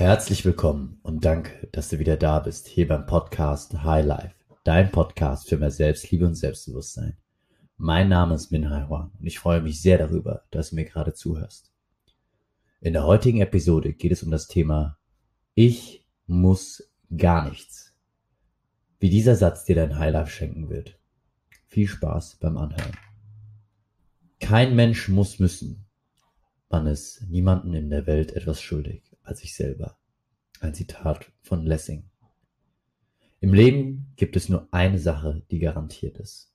[0.00, 4.34] Herzlich willkommen und danke, dass du wieder da bist, hier beim Podcast High Life,
[4.64, 7.18] dein Podcast für mehr Selbstliebe und Selbstbewusstsein.
[7.76, 10.86] Mein Name ist Min Hai Huang und ich freue mich sehr darüber, dass du mir
[10.86, 11.70] gerade zuhörst.
[12.80, 14.96] In der heutigen Episode geht es um das Thema
[15.54, 17.92] Ich muss gar nichts.
[19.00, 20.98] Wie dieser Satz dir dein High Life schenken wird.
[21.66, 22.96] Viel Spaß beim Anhören.
[24.40, 25.84] Kein Mensch muss müssen.
[26.70, 29.96] Man ist niemanden in der Welt etwas schuldig als ich selber.
[30.60, 32.04] Ein Zitat von Lessing.
[33.40, 36.52] Im Leben gibt es nur eine Sache, die garantiert ist.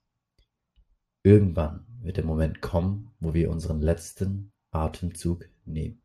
[1.24, 6.00] Irgendwann wird der Moment kommen, wo wir unseren letzten Atemzug nehmen.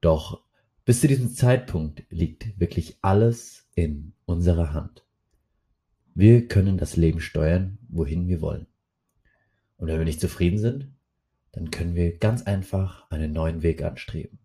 [0.00, 0.44] Doch
[0.84, 5.04] bis zu diesem Zeitpunkt liegt wirklich alles in unserer Hand.
[6.14, 8.66] Wir können das Leben steuern, wohin wir wollen.
[9.76, 10.92] Und wenn wir nicht zufrieden sind,
[11.52, 14.38] dann können wir ganz einfach einen neuen Weg anstreben.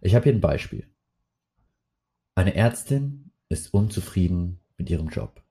[0.00, 0.88] Ich habe hier ein Beispiel.
[2.34, 5.42] Eine Ärztin ist unzufrieden mit ihrem Job.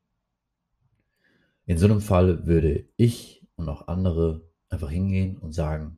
[1.66, 5.98] In so einem Fall würde ich und auch andere einfach hingehen und sagen,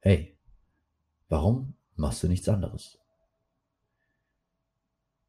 [0.00, 0.38] hey,
[1.28, 2.98] warum machst du nichts anderes?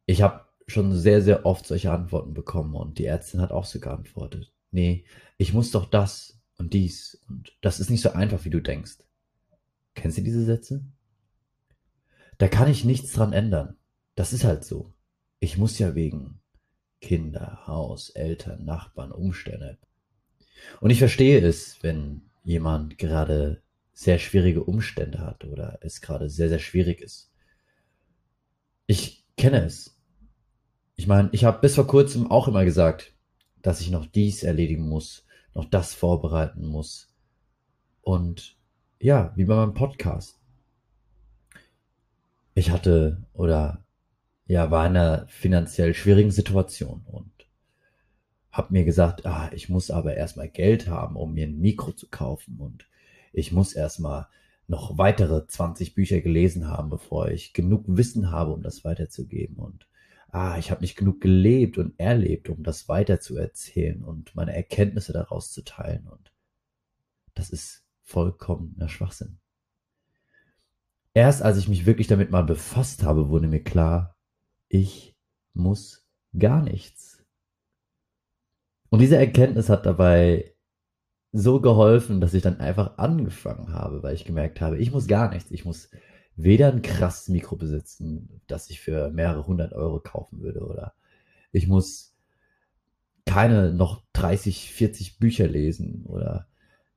[0.05, 3.79] Ich habe schon sehr, sehr oft solche Antworten bekommen und die Ärztin hat auch so
[3.79, 4.53] geantwortet.
[4.71, 5.05] Nee,
[5.37, 8.97] ich muss doch das und dies und das ist nicht so einfach, wie du denkst.
[9.93, 10.85] Kennst du diese Sätze?
[12.37, 13.77] Da kann ich nichts dran ändern.
[14.15, 14.93] Das ist halt so.
[15.39, 16.39] Ich muss ja wegen
[17.01, 19.77] Kinder, Haus, Eltern, Nachbarn, Umstände.
[20.81, 23.61] Und ich verstehe es, wenn jemand gerade
[23.93, 27.31] sehr schwierige Umstände hat oder es gerade sehr, sehr schwierig ist.
[28.87, 29.97] Ich kenne es.
[30.95, 33.13] Ich meine, ich habe bis vor kurzem auch immer gesagt,
[33.61, 37.13] dass ich noch dies erledigen muss, noch das vorbereiten muss.
[38.01, 38.57] Und
[38.99, 40.39] ja, wie bei meinem Podcast
[42.55, 43.85] ich hatte oder
[44.47, 47.31] ja, war in einer finanziell schwierigen Situation und
[48.51, 52.07] habe mir gesagt, ah, ich muss aber erstmal Geld haben, um mir ein Mikro zu
[52.09, 52.87] kaufen und
[53.33, 54.27] ich muss erstmal
[54.67, 59.87] noch weitere 20 Bücher gelesen haben, bevor ich genug Wissen habe, um das weiterzugeben und
[60.29, 65.51] ah, ich habe nicht genug gelebt und erlebt, um das weiterzuerzählen und meine Erkenntnisse daraus
[65.51, 66.31] zu teilen und
[67.33, 69.39] das ist vollkommener Schwachsinn.
[71.15, 74.17] Erst als ich mich wirklich damit mal befasst habe, wurde mir klar,
[74.67, 75.15] ich
[75.53, 76.05] muss
[76.37, 77.23] gar nichts.
[78.89, 80.53] Und diese Erkenntnis hat dabei
[81.31, 85.31] so geholfen, dass ich dann einfach angefangen habe, weil ich gemerkt habe, ich muss gar
[85.33, 85.51] nichts.
[85.51, 85.89] Ich muss
[86.35, 90.95] weder ein krasses Mikro besitzen, das ich für mehrere hundert Euro kaufen würde, oder
[91.53, 92.13] ich muss
[93.25, 96.49] keine noch 30, 40 Bücher lesen oder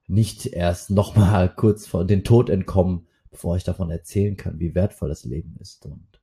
[0.09, 5.09] nicht erst nochmal kurz vor den Tod entkommen, bevor ich davon erzählen kann, wie wertvoll
[5.09, 5.87] das Leben ist.
[5.87, 6.21] Und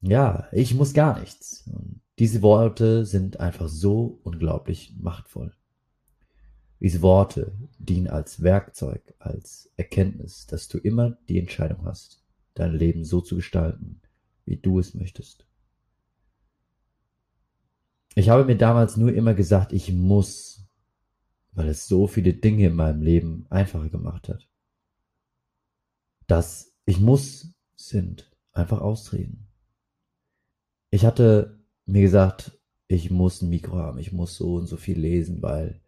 [0.00, 1.64] ja, ich muss gar nichts.
[1.72, 5.54] Und diese Worte sind einfach so unglaublich machtvoll.
[6.80, 13.04] Diese Worte dienen als Werkzeug, als Erkenntnis, dass du immer die Entscheidung hast, dein Leben
[13.04, 14.00] so zu gestalten,
[14.44, 15.46] wie du es möchtest.
[18.14, 20.66] Ich habe mir damals nur immer gesagt, ich muss,
[21.52, 24.48] weil es so viele Dinge in meinem Leben einfacher gemacht hat
[26.32, 29.48] dass ich muss sind einfach Ausreden.
[30.88, 34.98] Ich hatte mir gesagt, ich muss ein Mikro haben, ich muss so und so viel
[34.98, 35.82] lesen, weil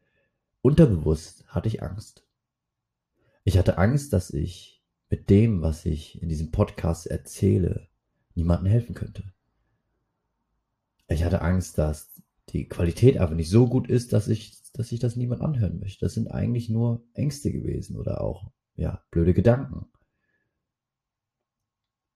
[0.60, 2.26] unterbewusst hatte ich Angst.
[3.44, 7.88] Ich hatte Angst, dass ich mit dem, was ich in diesem Podcast erzähle,
[8.34, 9.32] niemandem helfen könnte.
[11.08, 15.00] Ich hatte Angst, dass die Qualität einfach nicht so gut ist, dass ich, dass ich
[15.00, 16.04] das niemand anhören möchte.
[16.04, 19.86] Das sind eigentlich nur Ängste gewesen oder auch, ja, blöde Gedanken.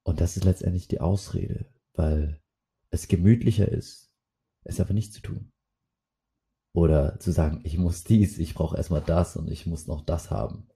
[0.09, 2.41] Und das ist letztendlich die Ausrede, weil
[2.89, 4.11] es gemütlicher ist,
[4.65, 5.53] es einfach nicht zu tun.
[6.73, 10.31] Oder zu sagen, ich muss dies, ich brauche erstmal das und ich muss noch das
[10.31, 10.67] haben.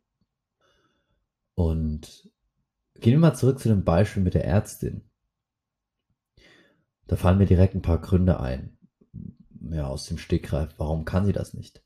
[1.54, 2.30] Und
[2.96, 5.08] gehen wir mal zurück zu dem Beispiel mit der Ärztin.
[7.06, 8.76] Da fallen mir direkt ein paar Gründe ein.
[9.62, 10.74] Ja, aus dem Stegreif.
[10.76, 11.82] Warum kann sie das nicht?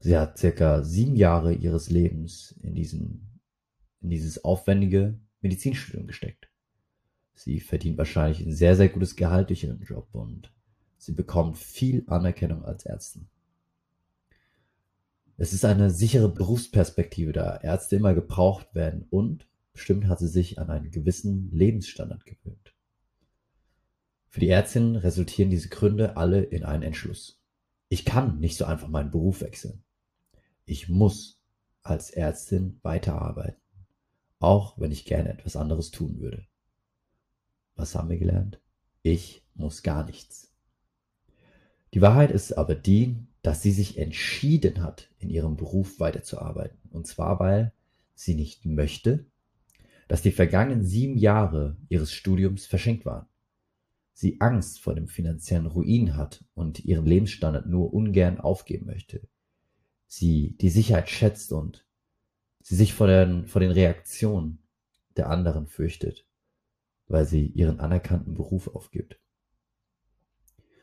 [0.00, 3.40] Sie hat circa sieben Jahre ihres Lebens in diesen,
[4.00, 6.48] in dieses aufwendige Medizinstudium gesteckt.
[7.34, 10.52] Sie verdient wahrscheinlich ein sehr, sehr gutes Gehalt durch ihren Job und
[10.96, 13.28] sie bekommt viel Anerkennung als Ärztin.
[15.36, 20.58] Es ist eine sichere Berufsperspektive, da Ärzte immer gebraucht werden und bestimmt hat sie sich
[20.58, 22.74] an einen gewissen Lebensstandard gewöhnt.
[24.26, 27.40] Für die Ärztin resultieren diese Gründe alle in einen Entschluss.
[27.88, 29.84] Ich kann nicht so einfach meinen Beruf wechseln.
[30.64, 31.40] Ich muss
[31.82, 33.62] als Ärztin weiterarbeiten
[34.38, 36.46] auch wenn ich gerne etwas anderes tun würde.
[37.76, 38.60] Was haben wir gelernt?
[39.02, 40.52] Ich muss gar nichts.
[41.94, 46.78] Die Wahrheit ist aber die, dass sie sich entschieden hat, in ihrem Beruf weiterzuarbeiten.
[46.90, 47.72] Und zwar, weil
[48.14, 49.26] sie nicht möchte,
[50.08, 53.26] dass die vergangenen sieben Jahre ihres Studiums verschenkt waren.
[54.12, 59.28] Sie Angst vor dem finanziellen Ruin hat und ihren Lebensstandard nur ungern aufgeben möchte.
[60.08, 61.86] Sie die Sicherheit schätzt und
[62.68, 64.58] sie sich vor den, vor den Reaktionen
[65.16, 66.26] der anderen fürchtet,
[67.06, 69.18] weil sie ihren anerkannten Beruf aufgibt.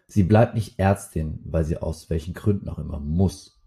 [0.07, 3.61] Sie bleibt nicht Ärztin, weil sie aus welchen Gründen auch immer muss.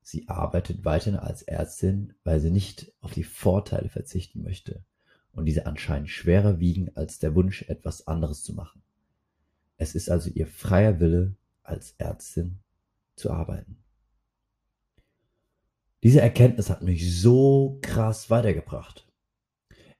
[0.00, 4.82] Sie arbeitet weiterhin als Ärztin, weil sie nicht auf die Vorteile verzichten möchte
[5.32, 8.82] und diese anscheinend schwerer wiegen als der Wunsch, etwas anderes zu machen.
[9.76, 12.60] Es ist also ihr freier Wille, als Ärztin
[13.16, 13.82] zu arbeiten.
[16.02, 19.06] Diese Erkenntnis hat mich so krass weitergebracht.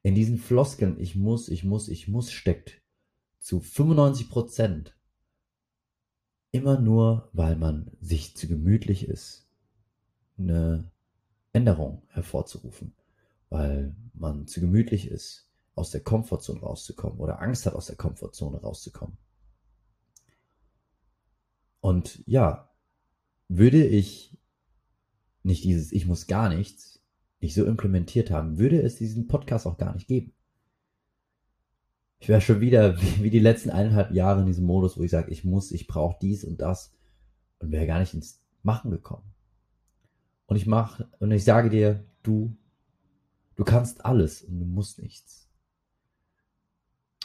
[0.03, 2.81] In diesen Floskeln, ich muss, ich muss, ich muss, steckt
[3.39, 4.97] zu 95 Prozent
[6.53, 9.47] immer nur, weil man sich zu gemütlich ist,
[10.39, 10.91] eine
[11.53, 12.95] Änderung hervorzurufen,
[13.51, 18.61] weil man zu gemütlich ist, aus der Komfortzone rauszukommen oder Angst hat, aus der Komfortzone
[18.61, 19.17] rauszukommen.
[21.81, 22.71] Und ja,
[23.49, 24.37] würde ich
[25.43, 26.91] nicht dieses Ich muss gar nichts
[27.41, 30.33] nicht so implementiert haben, würde es diesen Podcast auch gar nicht geben.
[32.19, 35.11] Ich wäre schon wieder wie, wie, die letzten eineinhalb Jahre in diesem Modus, wo ich
[35.11, 36.95] sage, ich muss, ich brauche dies und das
[37.59, 39.25] und wäre gar nicht ins Machen gekommen.
[40.47, 42.57] Und ich mache und ich sage dir, du,
[43.57, 45.49] du kannst alles und du musst nichts.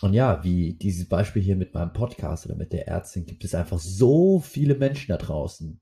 [0.02, 3.56] Und ja, wie dieses Beispiel hier mit meinem Podcast oder mit der Ärztin, gibt es
[3.56, 5.80] einfach so viele Menschen da draußen,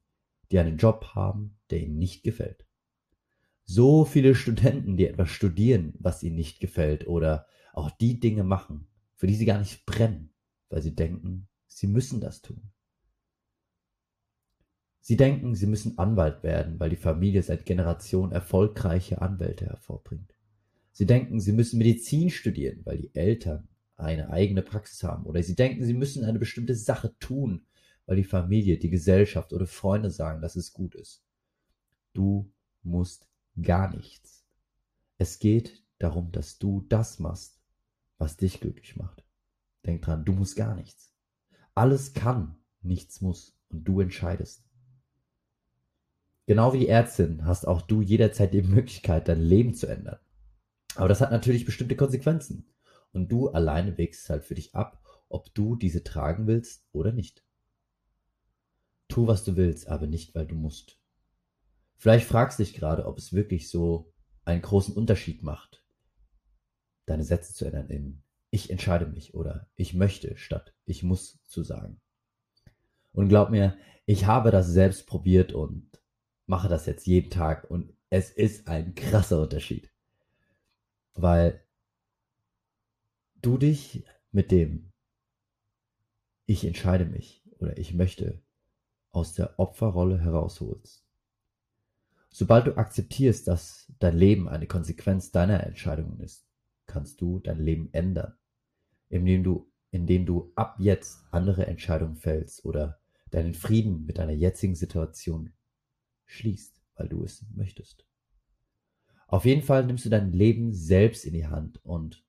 [0.54, 2.66] die einen Job haben, der ihnen nicht gefällt.
[3.66, 8.88] So viele Studenten, die etwas studieren, was ihnen nicht gefällt oder auch die Dinge machen,
[9.16, 10.32] für die sie gar nicht brennen,
[10.70, 12.70] weil sie denken, sie müssen das tun.
[15.00, 20.36] Sie denken, sie müssen Anwalt werden, weil die Familie seit Generationen erfolgreiche Anwälte hervorbringt.
[20.92, 25.26] Sie denken, sie müssen Medizin studieren, weil die Eltern eine eigene Praxis haben.
[25.26, 27.66] Oder sie denken, sie müssen eine bestimmte Sache tun,
[28.06, 31.24] weil die Familie, die Gesellschaft oder Freunde sagen, dass es gut ist.
[32.14, 32.52] Du
[32.82, 33.28] musst
[33.62, 34.46] gar nichts.
[35.18, 37.60] Es geht darum, dass du das machst,
[38.18, 39.24] was dich glücklich macht.
[39.86, 41.14] Denk dran, du musst gar nichts.
[41.76, 44.64] Alles kann, nichts muss und du entscheidest.
[46.46, 50.20] Genau wie die Ärztin hast auch du jederzeit die Möglichkeit, dein Leben zu ändern.
[50.96, 52.68] Aber das hat natürlich bestimmte Konsequenzen.
[53.14, 57.44] Und du alleine wägst halt für dich ab, ob du diese tragen willst oder nicht.
[59.14, 60.98] Tu, was du willst, aber nicht, weil du musst.
[61.98, 64.12] Vielleicht fragst du dich gerade, ob es wirklich so
[64.44, 65.86] einen großen Unterschied macht,
[67.06, 71.62] deine Sätze zu ändern in ich entscheide mich oder ich möchte statt ich muss zu
[71.62, 72.02] sagen.
[73.12, 73.78] Und glaub mir,
[74.08, 76.02] ich habe das selbst probiert und
[76.48, 79.92] mache das jetzt jeden Tag und es ist ein krasser Unterschied.
[81.14, 81.64] Weil
[83.44, 84.92] du dich mit dem
[86.48, 88.42] ich entscheide mich oder ich möchte
[89.14, 91.06] aus der Opferrolle herausholst.
[92.30, 96.46] Sobald du akzeptierst, dass dein Leben eine Konsequenz deiner Entscheidungen ist,
[96.88, 98.34] kannst du dein Leben ändern,
[99.10, 104.76] indem du, indem du ab jetzt andere Entscheidungen fällst oder deinen Frieden mit deiner jetzigen
[104.76, 105.54] Situation
[106.26, 108.06] schließt, weil du es möchtest.
[109.28, 112.26] Auf jeden Fall nimmst du dein Leben selbst in die Hand und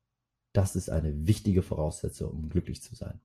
[0.53, 3.21] das ist eine wichtige Voraussetzung, um glücklich zu sein.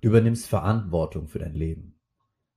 [0.00, 2.00] Du übernimmst Verantwortung für dein Leben.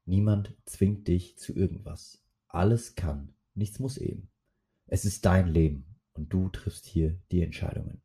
[0.05, 2.23] Niemand zwingt dich zu irgendwas.
[2.47, 4.29] Alles kann, nichts muss eben.
[4.87, 8.01] Es ist dein Leben und du triffst hier die Entscheidungen.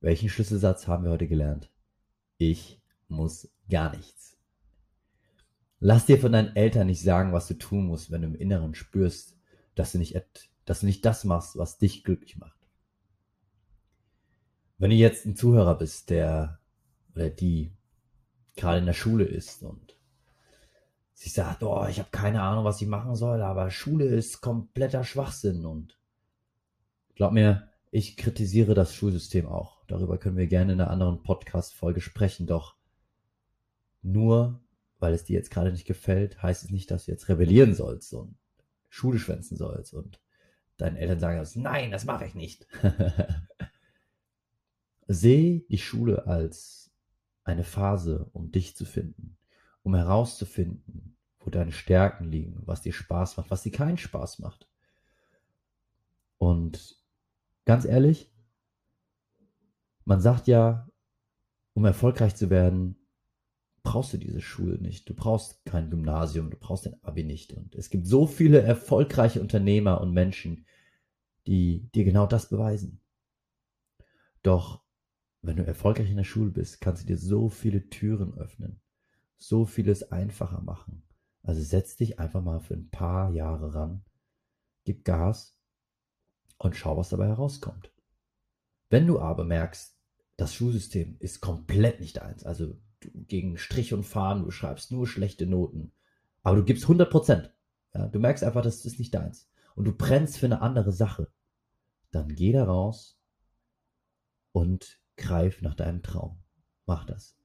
[0.00, 1.72] Welchen Schlüsselsatz haben wir heute gelernt?
[2.36, 4.36] Ich muss gar nichts.
[5.80, 8.74] Lass dir von deinen Eltern nicht sagen, was du tun musst, wenn du im Inneren
[8.74, 9.36] spürst,
[9.74, 10.20] dass du nicht,
[10.64, 12.58] dass du nicht das machst, was dich glücklich macht.
[14.76, 16.60] Wenn du jetzt ein Zuhörer bist, der
[17.14, 17.72] oder die
[18.58, 19.96] gerade in der Schule ist und
[21.14, 25.02] sich sagt, oh, ich habe keine Ahnung, was ich machen soll, aber Schule ist kompletter
[25.02, 25.98] Schwachsinn und
[27.16, 29.84] glaub mir, ich kritisiere das Schulsystem auch.
[29.86, 32.76] Darüber können wir gerne in einer anderen Podcast-Folge sprechen, doch
[34.02, 34.60] nur
[34.98, 38.12] weil es dir jetzt gerade nicht gefällt, heißt es nicht, dass du jetzt rebellieren sollst
[38.14, 38.36] und
[38.88, 40.20] Schule schwänzen sollst und
[40.76, 42.66] deinen Eltern sagen sollst, nein, das mache ich nicht.
[45.06, 46.87] Seh die Schule als
[47.48, 49.36] eine Phase, um dich zu finden,
[49.82, 54.68] um herauszufinden, wo deine Stärken liegen, was dir Spaß macht, was dir keinen Spaß macht.
[56.36, 56.96] Und
[57.64, 58.30] ganz ehrlich,
[60.04, 60.88] man sagt ja,
[61.72, 62.96] um erfolgreich zu werden,
[63.82, 65.08] brauchst du diese Schule nicht.
[65.08, 67.54] Du brauchst kein Gymnasium, du brauchst den Abi nicht.
[67.54, 70.66] Und es gibt so viele erfolgreiche Unternehmer und Menschen,
[71.46, 73.00] die dir genau das beweisen.
[74.42, 74.82] Doch
[75.42, 78.80] wenn du erfolgreich in der Schule bist, kannst du dir so viele Türen öffnen,
[79.36, 81.02] so vieles einfacher machen.
[81.42, 84.04] Also setz dich einfach mal für ein paar Jahre ran,
[84.84, 85.56] gib Gas
[86.58, 87.92] und schau, was dabei herauskommt.
[88.90, 89.96] Wenn du aber merkst,
[90.36, 95.46] das Schulsystem ist komplett nicht eins, also gegen Strich und Fahren, du schreibst nur schlechte
[95.46, 95.92] Noten,
[96.42, 97.54] aber du gibst 100 Prozent.
[97.94, 101.30] Ja, du merkst einfach, das ist nicht deins und du brennst für eine andere Sache,
[102.10, 103.20] dann geh da raus
[104.52, 106.38] und greif nach deinem Traum.
[106.86, 107.36] Mach das.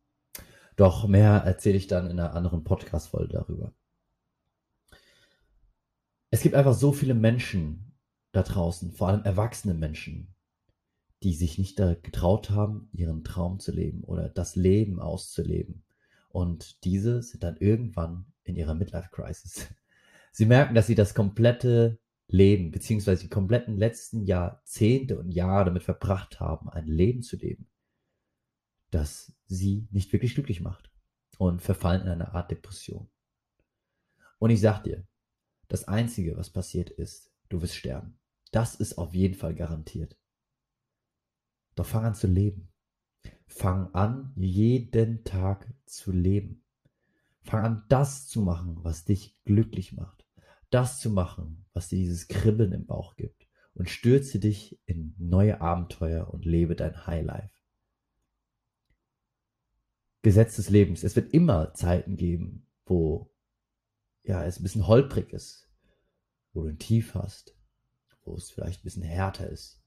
[0.75, 3.73] Doch mehr erzähle ich dann in einer anderen Podcast-Folge darüber.
[6.31, 7.93] Es gibt einfach so viele Menschen
[8.31, 10.33] da draußen, vor allem erwachsene Menschen,
[11.21, 15.83] die sich nicht da getraut haben, ihren Traum zu leben oder das Leben auszuleben.
[16.29, 19.67] Und diese sind dann irgendwann in ihrer Midlife Crisis.
[20.31, 25.83] Sie merken, dass sie das komplette Leben, beziehungsweise die kompletten letzten Jahrzehnte und Jahre damit
[25.83, 27.69] verbracht haben, ein Leben zu leben,
[28.91, 30.91] das sie nicht wirklich glücklich macht
[31.37, 33.09] und verfallen in eine Art Depression.
[34.39, 35.07] Und ich sag dir,
[35.67, 38.19] das Einzige, was passiert ist, du wirst sterben.
[38.51, 40.17] Das ist auf jeden Fall garantiert.
[41.75, 42.71] Doch fang an zu leben.
[43.47, 46.63] Fang an, jeden Tag zu leben.
[47.41, 50.22] Fang an, das zu machen, was dich glücklich macht.
[50.73, 53.47] Das zu machen, was dir dieses Kribbeln im Bauch gibt.
[53.75, 57.53] Und stürze dich in neue Abenteuer und lebe dein Highlife.
[60.23, 61.03] Gesetz des Lebens.
[61.03, 63.31] Es wird immer Zeiten geben, wo
[64.23, 65.69] ja, es ein bisschen holprig ist,
[66.53, 67.55] wo du ein Tief hast,
[68.23, 69.79] wo es vielleicht ein bisschen härter ist.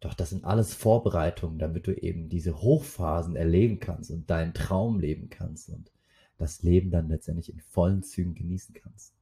[0.00, 4.98] Doch das sind alles Vorbereitungen, damit du eben diese Hochphasen erleben kannst und deinen Traum
[4.98, 5.92] leben kannst und
[6.36, 9.19] das Leben dann letztendlich in vollen Zügen genießen kannst.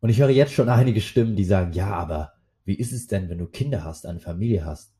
[0.00, 2.34] Und ich höre jetzt schon einige Stimmen, die sagen, ja, aber
[2.64, 4.94] wie ist es denn, wenn du Kinder hast, eine Familie hast?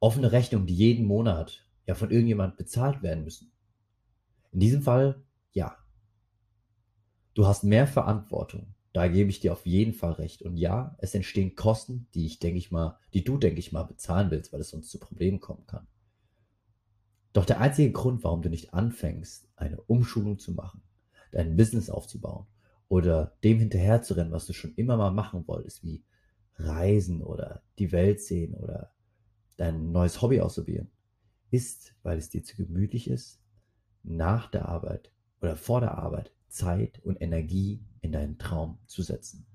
[0.00, 3.52] Offene Rechnungen, die jeden Monat ja von irgendjemand bezahlt werden müssen.
[4.52, 5.76] In diesem Fall ja.
[7.34, 8.74] Du hast mehr Verantwortung.
[8.92, 10.42] Da gebe ich dir auf jeden Fall recht.
[10.42, 13.82] Und ja, es entstehen Kosten, die ich denke ich mal, die du denke ich mal
[13.82, 15.86] bezahlen willst, weil es sonst zu Problemen kommen kann.
[17.32, 20.82] Doch der einzige Grund, warum du nicht anfängst, eine Umschulung zu machen,
[21.32, 22.46] dein Business aufzubauen
[22.88, 26.04] oder dem hinterherzurennen, was du schon immer mal machen wolltest, wie
[26.56, 28.92] reisen oder die Welt sehen oder
[29.56, 30.90] dein neues Hobby ausprobieren,
[31.50, 33.40] ist, weil es dir zu gemütlich ist,
[34.02, 39.46] nach der Arbeit oder vor der Arbeit Zeit und Energie in deinen Traum zu setzen.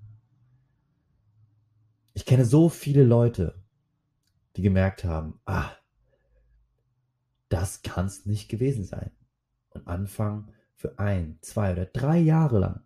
[2.14, 3.64] Ich kenne so viele Leute,
[4.56, 5.72] die gemerkt haben, ah,
[7.48, 9.12] das kann es nicht gewesen sein.
[9.70, 12.86] Und anfangen für ein, zwei oder drei Jahre lang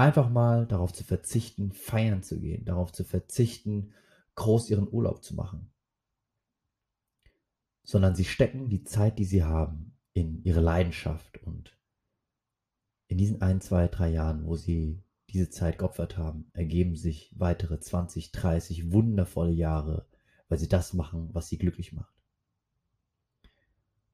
[0.00, 3.92] einfach mal darauf zu verzichten, feiern zu gehen, darauf zu verzichten,
[4.34, 5.70] groß ihren Urlaub zu machen.
[7.82, 11.76] Sondern sie stecken die Zeit, die sie haben, in ihre Leidenschaft und
[13.08, 17.78] in diesen ein, zwei, drei Jahren, wo sie diese Zeit geopfert haben, ergeben sich weitere
[17.78, 20.06] 20, 30 wundervolle Jahre,
[20.48, 22.14] weil sie das machen, was sie glücklich macht.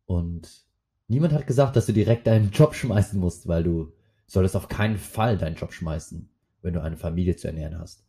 [0.05, 0.67] Und
[1.09, 3.93] niemand hat gesagt, dass du direkt deinen Job schmeißen musst, weil du
[4.27, 6.29] solltest auf keinen Fall deinen Job schmeißen,
[6.63, 8.05] wenn du eine Familie zu ernähren hast.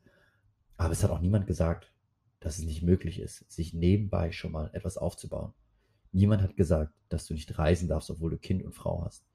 [0.77, 1.91] Aber es hat auch niemand gesagt,
[2.39, 5.53] dass es nicht möglich ist, sich nebenbei schon mal etwas aufzubauen.
[6.11, 9.25] Niemand hat gesagt, dass du nicht reisen darfst, obwohl du Kind und Frau hast.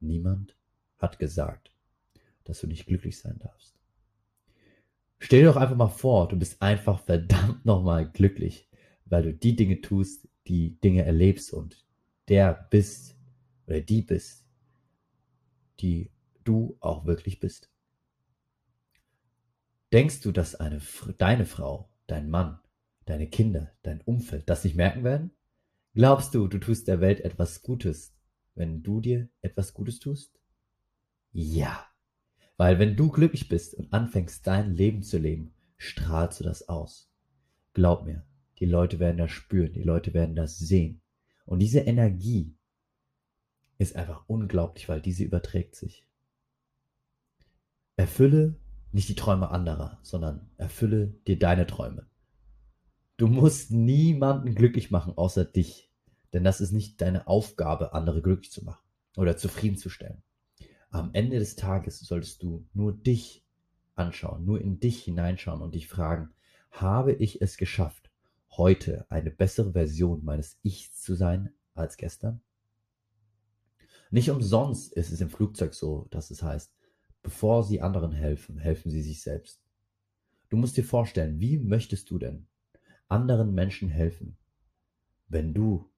[0.00, 0.56] Niemand
[0.98, 1.72] hat gesagt,
[2.44, 3.74] dass du nicht glücklich sein darfst.
[5.18, 8.68] Stell dir doch einfach mal vor, du bist einfach verdammt nochmal glücklich,
[9.06, 11.84] weil du die Dinge tust, die Dinge erlebst und
[12.28, 13.16] der bist
[13.66, 14.44] oder die bist,
[15.80, 16.10] die
[16.46, 17.70] du auch wirklich bist.
[19.92, 20.80] Denkst du, dass eine,
[21.18, 22.58] deine Frau, dein Mann,
[23.04, 25.30] deine Kinder, dein Umfeld das nicht merken werden?
[25.94, 28.14] Glaubst du, du tust der Welt etwas Gutes,
[28.54, 30.38] wenn du dir etwas Gutes tust?
[31.32, 31.86] Ja.
[32.56, 37.10] Weil wenn du glücklich bist und anfängst dein Leben zu leben, strahlst du das aus.
[37.74, 38.26] Glaub mir,
[38.58, 41.02] die Leute werden das spüren, die Leute werden das sehen.
[41.44, 42.56] Und diese Energie
[43.78, 46.05] ist einfach unglaublich, weil diese überträgt sich.
[47.96, 48.56] Erfülle
[48.92, 52.06] nicht die Träume anderer, sondern erfülle dir deine Träume.
[53.16, 55.90] Du musst niemanden glücklich machen außer dich,
[56.32, 58.84] denn das ist nicht deine Aufgabe, andere glücklich zu machen
[59.16, 60.22] oder zufriedenzustellen
[60.90, 63.44] am Ende des Tages solltest du nur dich
[63.94, 66.30] anschauen, nur in dich hineinschauen und dich fragen,
[66.70, 68.10] habe ich es geschafft,
[68.50, 72.40] heute eine bessere Version meines Ichs zu sein als gestern?
[74.10, 76.72] Nicht umsonst ist es im Flugzeug so, dass es heißt,
[77.26, 79.60] bevor Sie anderen helfen, helfen Sie sich selbst.
[80.48, 82.46] Du musst dir vorstellen, wie möchtest du denn
[83.08, 84.38] anderen Menschen helfen,
[85.26, 85.90] wenn du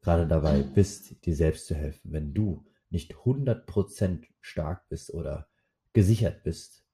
[0.00, 5.46] gerade dabei bist, dir selbst zu helfen, wenn du nicht 100% stark bist oder
[5.92, 6.86] gesichert bist.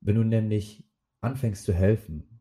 [0.00, 0.88] Wenn du nämlich
[1.20, 2.40] anfängst zu helfen,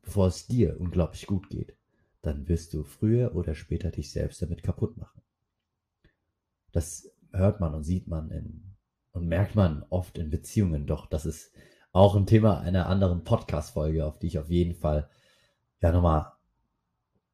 [0.00, 1.76] bevor es dir unglaublich gut geht,
[2.22, 5.20] dann wirst du früher oder später dich selbst damit kaputt machen.
[6.72, 8.69] Das hört man und sieht man in,
[9.12, 11.52] und merkt man oft in Beziehungen, doch das ist
[11.92, 15.08] auch ein Thema einer anderen Podcast-Folge, auf die ich auf jeden Fall
[15.80, 16.32] ja nochmal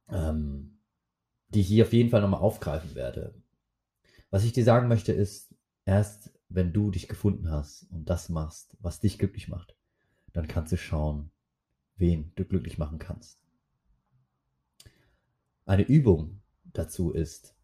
[0.09, 0.77] ähm,
[1.49, 3.35] die ich hier auf jeden Fall nochmal aufgreifen werde.
[4.31, 5.55] Was ich dir sagen möchte ist,
[5.85, 9.77] erst wenn du dich gefunden hast und das machst, was dich glücklich macht,
[10.33, 11.31] dann kannst du schauen,
[11.97, 13.41] wen du glücklich machen kannst.
[15.65, 17.57] Eine Übung dazu ist,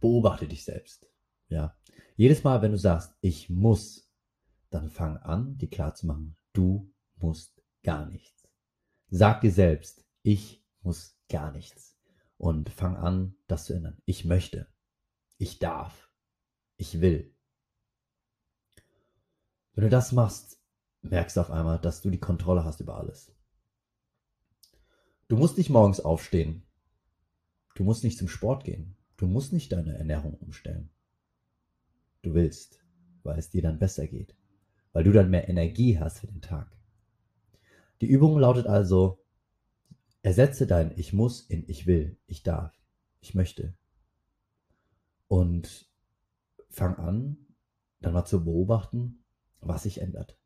[0.00, 1.08] beobachte dich selbst.
[1.48, 1.76] Ja.
[2.20, 4.12] Jedes Mal, wenn du sagst, ich muss,
[4.68, 8.46] dann fang an, dir klar zu machen, du musst gar nichts.
[9.08, 11.98] Sag dir selbst, ich muss gar nichts
[12.36, 14.02] und fang an, das zu ändern.
[14.04, 14.70] Ich möchte.
[15.38, 16.12] Ich darf.
[16.76, 17.34] Ich will.
[19.72, 20.60] Wenn du das machst,
[21.00, 23.34] merkst du auf einmal, dass du die Kontrolle hast über alles.
[25.28, 26.66] Du musst nicht morgens aufstehen.
[27.76, 28.98] Du musst nicht zum Sport gehen.
[29.16, 30.90] Du musst nicht deine Ernährung umstellen.
[32.22, 32.80] Du willst,
[33.22, 34.34] weil es dir dann besser geht.
[34.92, 36.70] Weil du dann mehr Energie hast für den Tag.
[38.00, 39.18] Die Übung lautet also,
[40.22, 42.78] Ersetze dein Ich muss in Ich will, ich darf,
[43.20, 43.74] ich möchte.
[45.28, 45.88] Und
[46.68, 47.36] fang an,
[48.00, 49.22] dann mal zu beobachten,
[49.60, 50.36] was sich ändert.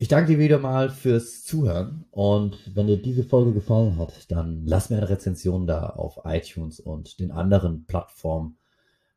[0.00, 4.64] Ich danke dir wieder mal fürs Zuhören und wenn dir diese Folge gefallen hat, dann
[4.64, 8.58] lass mir eine Rezension da auf iTunes und den anderen Plattformen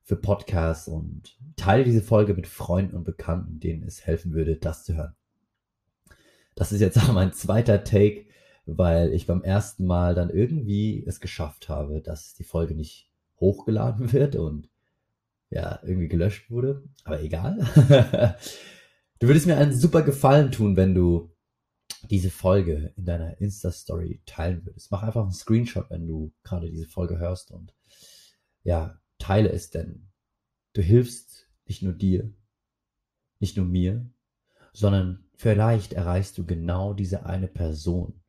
[0.03, 4.83] für Podcasts und teile diese Folge mit Freunden und Bekannten, denen es helfen würde, das
[4.83, 5.15] zu hören.
[6.55, 8.25] Das ist jetzt auch mein zweiter Take,
[8.65, 14.11] weil ich beim ersten Mal dann irgendwie es geschafft habe, dass die Folge nicht hochgeladen
[14.13, 14.69] wird und
[15.49, 16.83] ja, irgendwie gelöscht wurde.
[17.03, 17.57] Aber egal.
[19.19, 21.31] du würdest mir einen super Gefallen tun, wenn du
[22.09, 24.91] diese Folge in deiner Insta-Story teilen würdest.
[24.91, 27.73] Mach einfach einen Screenshot, wenn du gerade diese Folge hörst und
[28.63, 30.09] ja, teile es denn.
[30.73, 32.33] Du hilfst nicht nur dir,
[33.39, 34.09] nicht nur mir,
[34.73, 38.21] sondern Vielleicht erreichst du genau diese eine Person,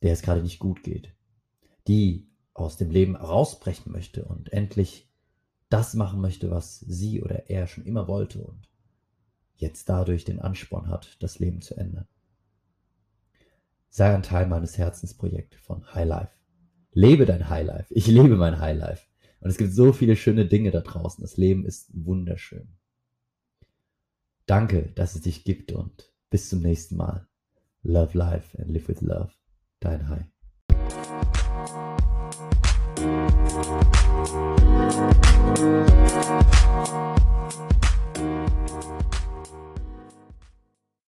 [0.00, 1.14] der es gerade nicht gut geht,
[1.86, 5.12] die aus dem Leben rausbrechen möchte und endlich
[5.68, 8.70] das machen möchte, was sie oder er schon immer wollte und
[9.56, 12.08] jetzt dadurch den Ansporn hat, das Leben zu ändern.
[13.90, 16.32] Sei ein Teil meines Herzensprojekts von High Life.
[16.92, 17.92] Lebe dein High Life.
[17.92, 19.06] Ich lebe mein High Life.
[19.44, 21.20] Und es gibt so viele schöne Dinge da draußen.
[21.20, 22.78] Das Leben ist wunderschön.
[24.46, 27.28] Danke, dass es dich gibt und bis zum nächsten Mal.
[27.82, 29.32] Love life and live with love.
[29.80, 30.30] Dein Hai.